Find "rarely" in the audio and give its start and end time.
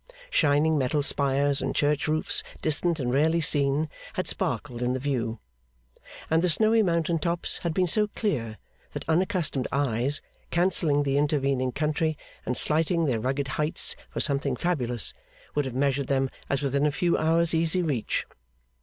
3.13-3.39